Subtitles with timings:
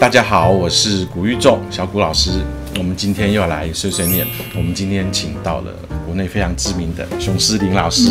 [0.00, 2.42] 大家好，我是古玉仲小古老师。
[2.78, 4.26] 我们今天又来碎碎念。
[4.56, 5.72] 我们今天请到了
[6.06, 8.10] 国内非常知名的熊诗林老师，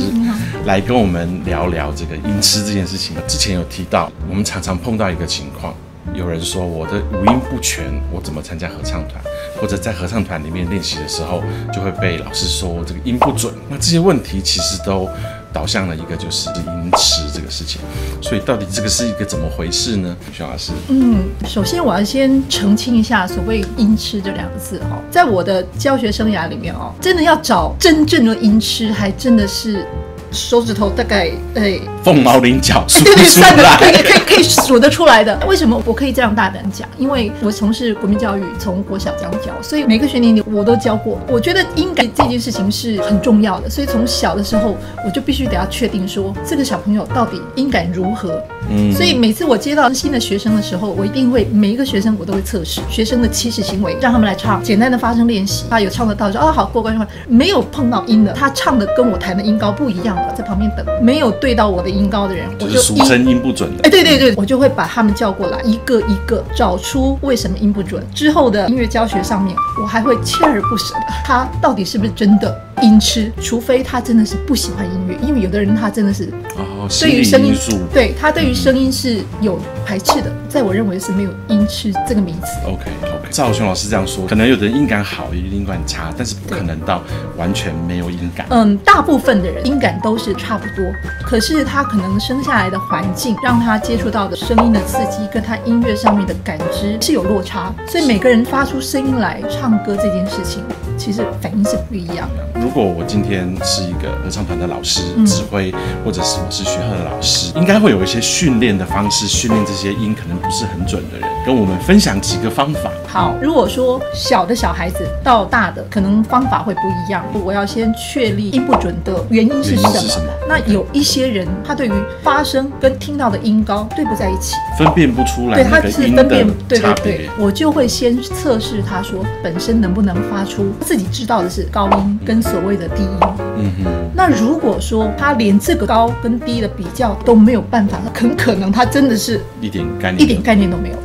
[0.65, 3.15] 来跟我们聊聊这个音痴这件事情。
[3.27, 5.73] 之前有提到，我们常常碰到一个情况，
[6.13, 9.21] 有人说我的五音不全，我怎么参加合唱团？
[9.59, 11.41] 或者在合唱团里面练习的时候，
[11.73, 13.53] 就会被老师说这个音不准。
[13.69, 15.09] 那这些问题其实都。
[15.51, 17.81] 导向了一个就是音痴这个事情，
[18.21, 20.15] 所以到底这个是一个怎么回事呢？
[20.31, 29.85] 徐老师，嗯，首先我要先澄清一下所谓音痴这两个字哦，在我的教学生涯里面哦，真的要找真正的音痴，还真的是。
[30.31, 35.37] 手指头大概诶，凤毛麟角，对对，算的可以可以可以数得出来的。
[35.47, 36.87] 为什么我可以这样大胆讲？
[36.97, 41.19] 因为我从事国民教育，从国小这样教，所以每个学年里我都教过。
[41.27, 48.41] 我觉得音感这件事情是很重要的，所以从小的时候我就必须得要确定说这个小朋友到底音感如何。
[48.69, 55.65] 嗯，所以每次我接到新的学生的时候，我一定会每一个学生我都会测试学生的起始行为，让他们来唱简单的发声练习。
[55.69, 57.09] 他有唱得到，说啊好过关就关。
[57.27, 60.18] 没有碰到音的，他唱的跟我弹的音高不一样。
[60.35, 63.83] 在旁边等，没有对到我的音高的人，我就俗称音不准的。
[63.83, 68.03] 哎，对对对，我就会把他们叫过来，一个一个找出为什么音不准。
[68.13, 72.55] 之后的音乐教学上面，我还会锲而不舍的，他到底是不是真的？
[72.81, 77.53] 音痴，除非他真的是不喜欢音乐，因为有的人他真的是哦，对于声音，
[77.93, 82.47] 对他对于声音是有排斥的，在我认为是没有音痴这个名词。
[82.65, 82.89] OK，
[83.31, 87.01] 赵雄老师这样说，可能有的人音感好，有的音感差，但是不可能到
[87.37, 88.45] 完全没有音感。
[88.49, 90.91] 嗯，大部分的人音感都是差不多，
[91.23, 100.63] 可是他可能生下来的环境让他接触到的声音的刺激，跟他音乐上面的感知是有落差，所以每个人发出声音来唱歌这件事情，
[100.99, 102.61] 其实反应是不一样的。
[102.61, 112.91] 如果我今天是一个合唱团的老师、指挥，或者是我是学校的老师，应该会有一些训练的方式，训练这些音可能不是很准的人，跟我们分享几个方法。
[113.07, 117.23] 好，如果说小的小孩子到大的，可能方法会不一样。
[117.45, 120.25] 我要先确立音不准的原因是什么。
[120.47, 125.55] 那有一些人，他对于发声跟听到的音高对不在一起，分辨不出来。
[125.55, 127.29] 对，他是分辨，对对对。
[127.39, 132.59] 我就会先测试他说本身能不能发出自己知道的是高音跟所。
[132.65, 133.19] 谓的低音，
[133.57, 140.95] 嗯哼，那如果说他连这个高跟低的比较都没有办法，那很可能他真的是一点概念一点概念都没有。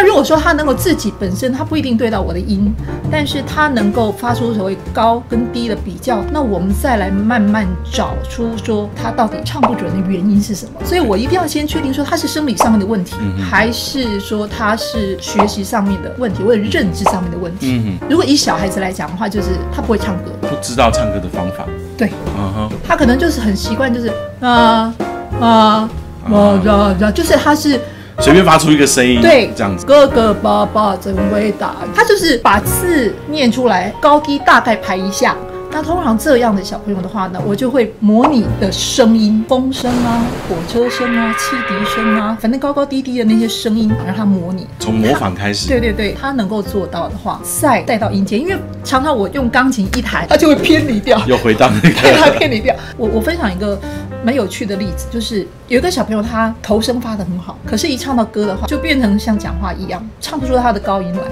[0.00, 2.74] 那如果说他能够自己本身他不一定对到我的音，
[3.12, 10.72] 但是他能够发出所谓高跟低的比较，那我们再来慢慢找出说他到底唱不准的原因是什么。
[10.86, 17.92] 所以我一定要先确定说他是生理上面的问题，还是说他是学习上面的问题，或者认知上面的问题。
[18.08, 21.66] 如果以小孩子来讲的话，就是他不会唱歌，不知道唱歌的方法。
[21.98, 24.94] 对，嗯哼，他可能就是很习惯，就是啊
[25.38, 25.90] 啊
[26.24, 27.78] 啊啊，就是他是。
[28.20, 29.86] 随便发出一个声音，对，这样子。
[29.86, 35.34] 哥哥爸爸真伟大，他就是把字念出来，高低大概排一下。
[35.72, 44.66] 那通常这样的小朋友的话呢，我就会模拟的声音，风声啊，火车声啊，汽笛声啊，反正高高低低的那些声音，让他模拟。
[44.80, 45.68] 从模仿开始。
[45.68, 52.74] 对对对，他能够做到的话，再带到音阶，因为常常我用钢琴一弹，他就会偏离掉，又回到那个， 他偏离掉。
[52.96, 53.80] 我我分享一个
[54.24, 61.22] 蛮有趣的例子，就是有一个小朋友，他头声发的很好，可是一唱到歌的话，就变成像讲话一样，唱不出他的高音来。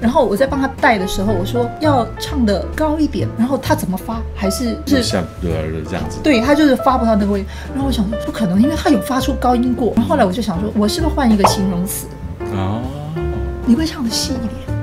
[0.00, 5.50] 然后我在帮他带的时候，我说要唱的高一点，然后他怎么发还是是像对
[5.84, 7.44] 这样子，对他就是发不到那个位。
[7.74, 9.92] 然后我想说不可能，因为他有发出高音过。
[9.96, 12.06] 然后后来我就想说，我是不是换一个形容词？
[12.52, 12.80] 哦，
[13.66, 14.78] 你会唱的细一点，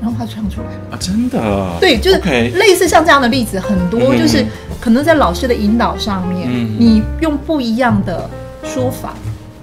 [0.00, 0.96] 然后他就唱出来了啊！
[0.98, 1.78] 真的？
[1.78, 2.18] 对，就是
[2.56, 4.46] 类似像这样的例子很多，就是
[4.80, 8.28] 可能在老师的引导上面，你用不一样的
[8.64, 9.14] 说法。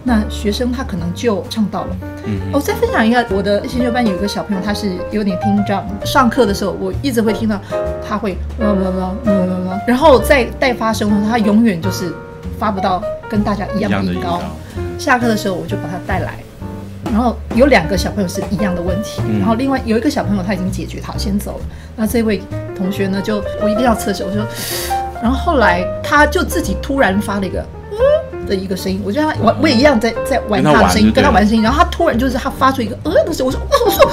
[0.07, 1.97] 那学生他可能就唱到了。
[2.25, 5.83] 嗯，我再分享一下，我的先修班有一个小朋友，他是有点听障。
[6.05, 7.59] 上课的时候，我一直会听到
[8.07, 12.13] 他会啦啦啦啦啦啦，然后在带发声的时候，他永远就是
[12.59, 14.39] 发不到跟大家一样的音高。
[14.99, 16.37] 下课的时候，我就把他带来，
[17.05, 21.65] 然后有两个小朋友是一样的问题，然后另外有一个小朋友他已经解决，他先走了。
[21.95, 22.43] 那这位
[22.77, 24.45] 同学呢，就我一定要测试，我说，
[25.25, 27.59] 然后后来他就自己突然发了一个
[27.93, 28.45] 嗯。
[28.45, 34.11] 的一个声音，我觉得他我我也一样在在玩他的声音，跟他玩声音，然后他突然就是他发出一个嗯的声，我说我说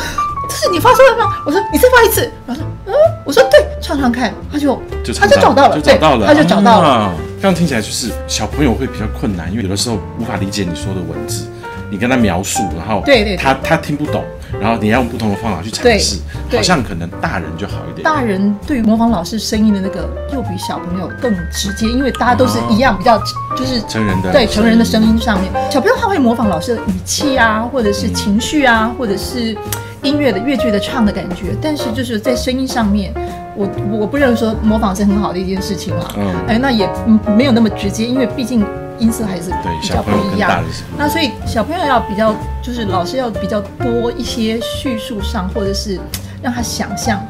[0.49, 1.37] 这是你发出来吗？
[1.45, 2.95] 我说你再发一次，然后说嗯，
[3.27, 4.81] 我说对，唱唱看，他就
[5.21, 7.13] 他就找到了，找到了，他就找到了。
[7.43, 11.45] 这样听起来就是小朋友会比较困难，因为有的时候无法理解你说的文字，
[11.91, 14.25] 你跟他描述，然后对对对他他听不懂，
[14.61, 16.19] 然后你要用不同的方法去尝试，
[16.51, 18.05] 好像可能大人就好一点。
[18.05, 23.19] 大人对于模仿老师声音的那个，又比小朋友更直接，因为大家都是一样，比较
[23.57, 29.57] 就是成人的对成人的声音上面，小朋友他会模仿老师的语气啊，或者是情绪啊，或者是
[30.03, 33.13] 音乐的乐句的唱的感觉，但是就是在声音上面，
[33.57, 33.69] 我
[34.01, 36.07] 我不认为说模仿是很好的一件事情啦。
[36.17, 38.65] 嗯哎，那也嗯没有那么直接，因为毕竟
[39.03, 39.51] 音色还是
[39.81, 40.63] 比较不一样
[40.97, 42.33] 那所以小朋友要比较，
[42.63, 45.99] 就是老师要比较多一些叙述上，或者是
[46.41, 47.21] 让他想象，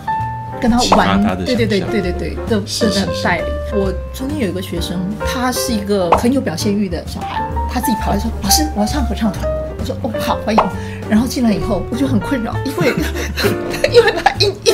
[0.61, 3.47] 跟他玩，对对对对对对，的的是是是带领。
[3.75, 7.43] 我曾经有一个学生，他是一个很有表现欲的小孩，
[7.73, 9.43] 他自己跑来说：“老师，我要唱合唱团。”
[9.81, 10.63] 我说：“哦，好，欢迎。”
[11.09, 12.95] 然后进来以后，我就很困扰，因为
[13.91, 14.15] 因为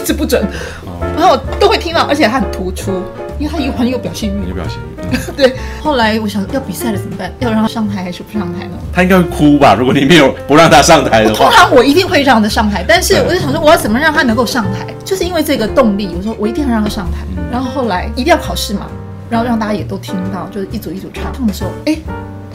[0.09, 0.43] 直不准，
[0.87, 3.03] 哦，然后都会听到，而且他很突出，
[3.39, 4.49] 因为他有很有表现欲。
[4.49, 4.97] 有表现欲。
[5.11, 7.31] 嗯 对，后来我想要比赛了怎么办？
[7.41, 8.73] 要让他上台还是不上台呢？
[8.91, 9.75] 他应该会哭吧？
[9.75, 14.87] 如果你没有不让他上台的通话，常我一定会让他上台，但是我就想说，我要怎么让他能够上台？
[15.05, 17.19] 就是因为这个动力，我说我一定要让他上台。
[17.53, 18.87] 然后后来一定要考试嘛，
[19.29, 21.33] 然后让大家也都听到，就是一组一组唱。
[21.35, 21.97] 唱的时候，哎，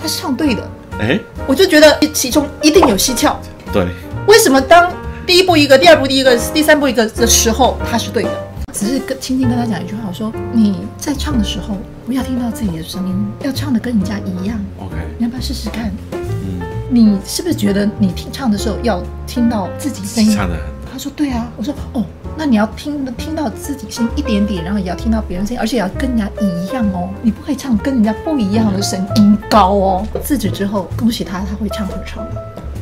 [0.02, 0.68] 他是唱对的，
[1.00, 3.40] 哎，我就觉得其中一定有蹊跷。
[3.72, 3.88] 对，
[4.28, 4.92] 为什么当
[5.26, 8.30] 第一步一个，第二步第一个，第三步一个的时候，他是对的？
[8.74, 14.60] 只是跟轻轻跟他讲一句话，我说你在唱的时候不要听到自己的声音，要唱的跟人家一样。
[14.80, 15.92] OK，你要不要试试看？
[16.12, 16.60] 嗯，
[16.90, 20.36] 你是不是觉得你听唱的时候要听到自己声音？
[20.36, 22.04] 唱的很他说对啊，我说哦，
[22.38, 30.08] 那你要听听到自己声音一点点，然后也要听到别人声音，而且要跟人家一样哦，你不可以唱跟人家不一样的声音高哦。
[30.22, 32.28] 自止之后，恭喜他，他会唱合唱。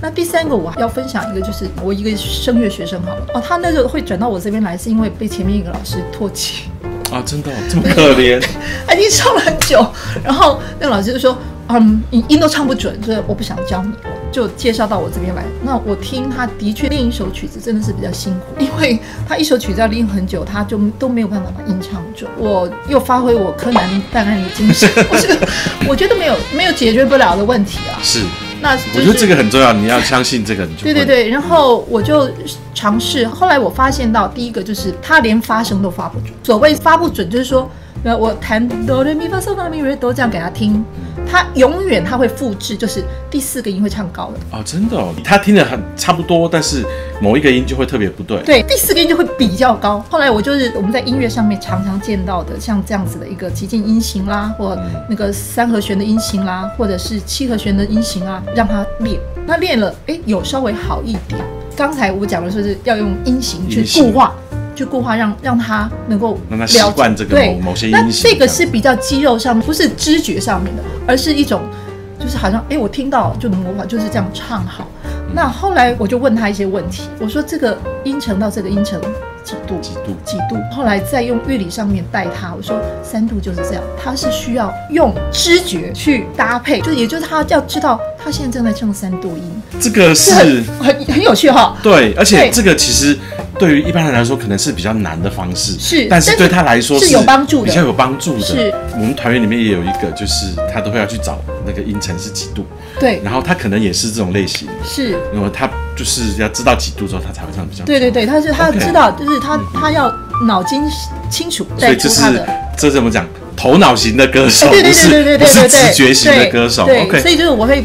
[0.01, 6.63] 那第三个我还要分享一个，就是我一个声乐学生好了哦，他那个会转到我这边来，是因为被前面一个老师唾弃。
[7.11, 8.41] 啊，真的哦这么可怜，
[8.87, 9.85] 他已经唱了很久，
[10.23, 11.37] 然后那个老师就说
[11.67, 15.43] ：“嗯，你音都唱不准，所以我不想教你了。”就介绍到我这边来。
[15.61, 18.97] 那我听他的确练一首曲子真的是比较辛苦，因为
[19.27, 22.31] 他一首曲子要练很久，他就都没有办法把音唱准。
[22.37, 25.47] 我又发挥我柯南办案的精神，我觉得
[25.85, 27.99] 我觉得没有没有解决不了的问题啊。
[28.01, 28.21] 是，
[28.61, 32.29] 那、就是、我觉得这个很重要，你要相信这个，你就会对对对，然后我就
[32.73, 36.31] 尝试，后来我发现到第一个就是他连发声都发不准。
[36.43, 37.69] 所谓发不准，就是说，
[38.03, 40.83] 呃，我弹哆来咪发嗦拉咪瑞哆这样给他听，
[41.29, 46.83] 他永远他会复制，就是第四个音会唱高的，哦，真的哦，他听得很差不多，但是
[47.21, 48.41] 某一个音就会特别不对。
[48.41, 50.03] 对，第四个音就会比较高。
[50.09, 54.75] 后来我就是我们在音乐上面常常见到的，像这样子的一个极进音型啦，或
[55.07, 59.19] 那个三和弦的音型啦，或者是七和弦的音型啦，让他练。
[59.45, 61.39] 那练了，哎，有稍微好一点。
[61.75, 64.33] 刚才我讲的说是要用音型去固化。
[64.81, 71.61] 去固化让让他能够让他习惯这个某某些音那这个是比较肌肉上面，不是知觉上面的，而是一种
[72.19, 74.87] 就是好像哎，我听到就能模仿，就是这样唱好。
[75.33, 78.99] 那后来我就问他一些问题，我说这个音程到这个音程
[79.43, 79.79] 几度？
[79.79, 80.13] 几度？
[80.25, 80.57] 几度？
[80.75, 90.33] 后来再用乐理上面带他，我说三度就是这样，他是需要用知觉去搭配，就也就是他要知道他现在正在唱三度音，这个是
[90.79, 91.77] 很很有趣哈。
[91.81, 93.17] 对，而且这个其实
[93.61, 98.45] 对于一般人来说可能是比较难的方式，是但是对他来说是有帮助的比较有帮助的。
[98.45, 102.65] 是我们团员里面也有一个，就是他都会要去找那个音程是几度，
[102.99, 105.11] 对，然后他可能也是这种类型，是。
[105.31, 110.11] 然后他就是要知道几度之后，他才会唱得比较对对对，他是他知道，就是他他要
[110.47, 110.81] 脑筋
[111.29, 112.43] 清楚所带以这是。
[112.77, 113.27] 这怎么讲？
[113.55, 116.85] 头脑型的歌手，哎对对对对对对对对，直觉型的对歌手。
[116.85, 117.83] 对，OK，所以就是我会，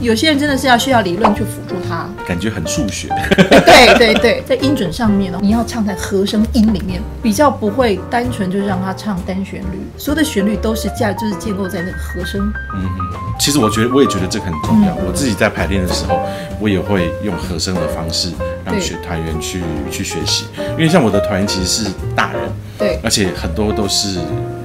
[0.00, 2.08] 有些人真的是要需要理论去辅助他。
[2.26, 3.08] 感觉很数学。
[3.48, 12.40] 对对对，在音准上面呢，你要唱在和声音里面，比较不会单纯就是让他唱单旋律，所有的旋律都是架就是建构在那个和声。
[12.74, 14.92] 嗯哼，其实我觉得我也觉得这个很重要。
[14.94, 16.20] 嗯我自己在排练的时候，
[16.60, 18.30] 我也会用和声的方式
[18.64, 22.42] 让对学团员去去学习，因为像我的团员其实是大人，
[22.78, 24.18] 对而且很多都是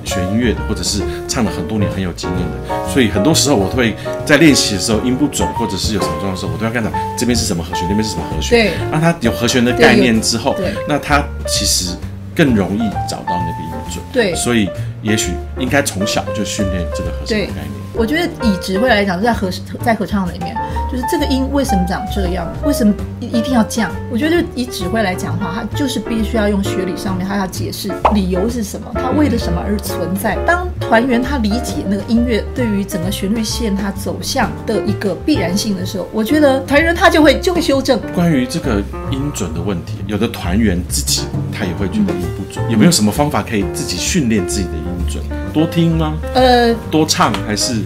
[0.04, 8.72] 学音乐的，或者是唱了很多年很有经验的，所以很多时候我会在练习的时候音不准，或者是有什么状况的时候，我都要跟他讲这边是什么和弦，那边是什么和弦，对。
[8.92, 10.56] 让他有和弦的概念之后
[10.88, 11.96] 那他其实
[12.36, 14.04] 更容易找到那个音准。
[14.12, 14.34] 对。
[14.36, 14.70] 所以
[15.02, 17.72] 也许应该从小就训练这个和弦的概念。
[17.94, 19.50] 我觉得以指挥来讲，在合
[19.84, 20.56] 在合唱里面，
[20.92, 23.90] 就是这个音为什么长这样，为什么一一定要这样？
[24.12, 30.38] 我觉得以指挥来讲的话，他就是必须要用学理上面，他要解释理由是什么，他为了什么而存在。
[30.46, 37.98] 当团员他理解那个音乐对于整个旋律线它走向的一个必然性的时候，我觉得团员他就会就会修正。
[38.14, 41.22] 关于这个音准的问题，有的团员自己
[41.54, 45.24] 他也会觉得音不准，有没有什么方法可以自己训练自己的音准？
[45.54, 46.18] 多听吗？
[46.34, 47.82] 呃，多唱还是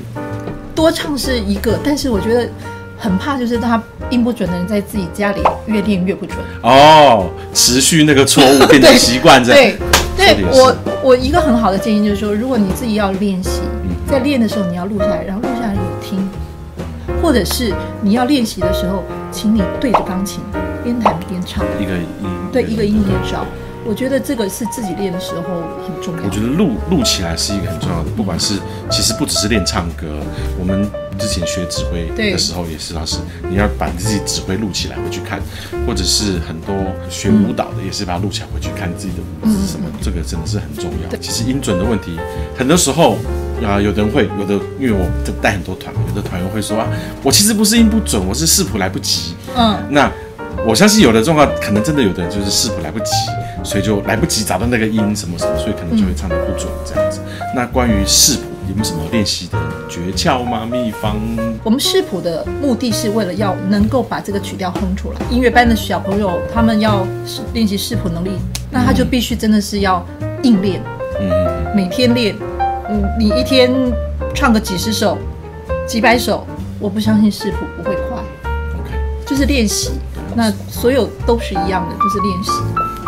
[0.74, 2.50] 多唱是一个，但是我觉得
[2.98, 6.38] 很怕就是他音不准的人在自己家里越练越不准。
[6.64, 9.78] 哦，持续那个错误变成习惯，这样。
[10.18, 13.62] 对，对我我一个很好的建议就是说，如果你自己要练习，
[14.10, 16.30] 在练的时候你要录下来，然后录下来你听，
[17.22, 20.42] 或者是你要练习的时候，请你对着钢琴
[20.84, 22.06] 边弹边唱，一个音
[22.52, 23.46] 对一个音一个找。
[23.86, 25.44] 我觉得这个是自己练的时候
[25.86, 26.24] 很重要。
[26.24, 28.56] 我觉得录录起来是一个很重要的，不管是
[28.90, 30.08] 其实不只是练唱歌，
[30.60, 30.90] 我们
[31.20, 35.40] 之前学指挥的时候也是，老师你要把自己指挥录起来回去看，
[35.86, 36.76] 或者是很多
[37.12, 41.18] 学舞蹈的也是把它录起来回去看自己的舞姿什么，这个真的是很重要。
[41.18, 42.18] 其实音准的问题，
[42.58, 43.18] 很多时候
[43.64, 45.08] 啊，有的人会有的，因为我
[45.44, 46.88] 带很多团，有的团员会说啊，
[47.22, 49.36] 我其实不是音不准，我是视谱来不及。
[49.56, 50.12] 嗯，那
[50.66, 53.12] 我相信有的状况可能真的有的人就是视谱来不及。
[53.66, 57.20] 所以就来不及找到那个音什么什么，所以可能就会唱得不准这样子。
[57.56, 59.58] 那关于视谱有没有什么练习的
[59.90, 60.66] 诀窍吗？
[60.66, 61.16] 秘方？
[61.64, 65.20] 我们视谱的目的是为了要能够把这个曲调哼出来。
[65.30, 67.06] 音乐班的小朋友他们要
[67.54, 68.32] 练习视谱能力，
[68.72, 70.06] 那他就必须真的是要
[70.44, 70.82] 硬练，
[71.20, 72.36] 嗯，每天练，
[72.90, 73.72] 嗯，你一天
[74.34, 75.18] 唱个几十首、
[75.88, 76.46] 几百首，
[76.80, 78.18] 我不相信视谱不会快。
[78.80, 78.92] OK，
[79.26, 79.92] 就是练习。
[80.38, 82.52] 那所有都是一样的，就是练习。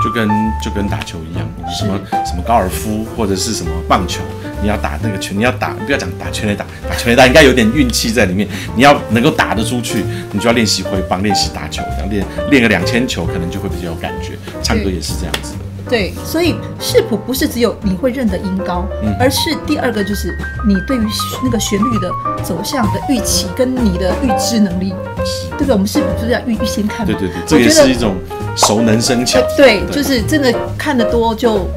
[0.07, 0.29] 就跟
[0.63, 4.21] 就跟打球一样，什么什么高尔夫或者是什么棒球，
[4.61, 8.47] 你要打那个球，你要打，不要讲打全垒打，打全垒打应该有点运气在里面。
[8.77, 14.37] 你要能够打得出去，你就要练习挥棒，练习打球，然后练练个两千球，可能就会比较有感觉。
[14.63, 15.66] 唱歌也是这样子的。
[15.89, 21.07] 对，所以视谱不是只有你会认得音高，嗯而是第二个就是你对于
[21.43, 22.11] 那个旋律的
[22.43, 24.93] 走向的预期跟你的预知能力，
[25.51, 25.73] 对不对？
[25.73, 27.05] 我们视谱就是要预预先看。
[27.05, 28.15] 对对对，这也是一种。
[28.59, 31.69] 熟能生巧，对，就是真的看得多就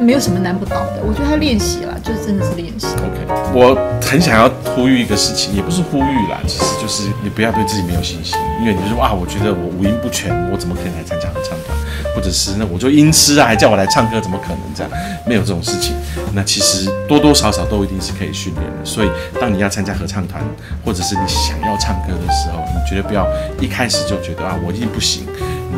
[0.00, 1.02] 没有什么难不倒的。
[1.06, 2.86] 我觉得他练习了，就是真的是练习。
[2.86, 11.76] OK，我很想要呼吁一个事情，也不是呼吁啦，其实就是你不要对自己没有信心，因为你就说啊，我觉得我五音不全，我怎么可能来参加合唱团？
[12.14, 14.92] 或者是那我就音痴啊，还叫我来唱歌，怎么可能这样？
[15.26, 15.94] 没有这种事情。
[16.34, 18.84] 那其实多多少少都一定是可以训练的。
[18.84, 20.42] 所以当你要参加合唱团，
[20.84, 23.26] 或者是你想要唱歌的时候，你绝对不要
[23.60, 25.24] 一开始就觉得啊，我一定不行。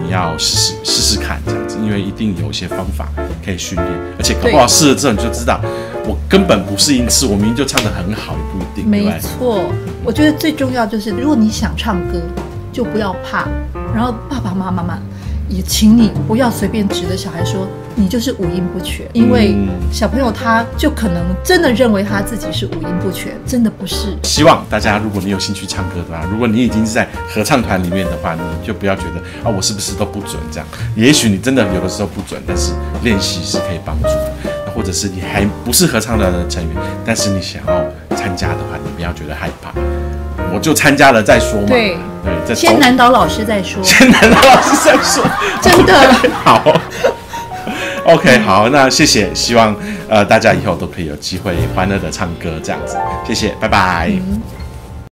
[0.03, 3.09] 你要试试试试看这样子，因为一定有一些方法
[3.45, 3.89] 可以训练，
[4.19, 5.61] 而且搞不好试了之后你就知道，
[6.05, 8.91] 我根本不是音痴，我明明就唱得很好，也不一定。
[8.91, 9.71] 没错，
[10.05, 12.21] 我觉得最重要就是，如果你想唱歌，
[12.73, 13.47] 就不要怕，
[13.95, 14.99] 然后爸爸妈妈们。
[15.49, 19.55] 也请你不要随便指着小孩说你就是五音不全，因为
[19.93, 24.17] 小朋友他就可能真的认为他自己是五音不全，真的不是。
[24.25, 30.67] 希望大家，如果你有兴趣唱歌的话，如果你已经是在合唱团里面的话，你就不要觉得啊，我是不是都不准这样？
[30.97, 32.73] 也许你真的有的时候不准，但是
[33.03, 34.33] 练习是可以帮助的。
[34.75, 36.75] 或者是你还不是合唱团的成员，
[37.07, 37.85] 但是你想要
[38.17, 39.73] 参加的话，你不要觉得害怕。
[40.55, 41.69] 我就参加了再说嘛。
[41.69, 41.97] 对
[42.47, 43.83] 对，先难倒老师再说。
[43.83, 45.25] 先难倒老师再说。
[45.61, 46.63] 真的 好。
[48.05, 49.75] OK，好，那谢谢，希望
[50.09, 52.97] 呃大家以后都可以有机会欢乐的唱歌这样子，
[53.27, 54.13] 谢谢，拜拜。